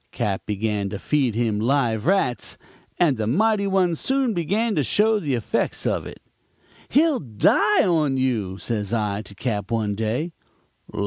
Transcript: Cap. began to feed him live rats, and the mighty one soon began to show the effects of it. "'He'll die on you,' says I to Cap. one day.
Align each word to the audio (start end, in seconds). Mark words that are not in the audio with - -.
Cap. 0.11 0.47
began 0.47 0.89
to 0.89 0.97
feed 0.97 1.35
him 1.35 1.59
live 1.59 2.07
rats, 2.07 2.57
and 2.97 3.17
the 3.17 3.27
mighty 3.27 3.67
one 3.67 3.93
soon 3.93 4.33
began 4.33 4.73
to 4.73 4.81
show 4.81 5.19
the 5.19 5.35
effects 5.35 5.85
of 5.85 6.07
it. 6.07 6.23
"'He'll 6.89 7.19
die 7.19 7.85
on 7.85 8.17
you,' 8.17 8.57
says 8.57 8.93
I 8.95 9.21
to 9.21 9.35
Cap. 9.35 9.69
one 9.69 9.93
day. 9.93 10.31